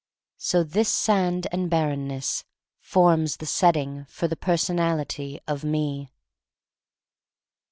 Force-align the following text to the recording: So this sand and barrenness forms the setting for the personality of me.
So 0.39 0.63
this 0.63 0.89
sand 0.89 1.45
and 1.51 1.69
barrenness 1.69 2.43
forms 2.79 3.37
the 3.37 3.45
setting 3.45 4.05
for 4.05 4.27
the 4.27 4.35
personality 4.35 5.39
of 5.47 5.63
me. 5.63 6.09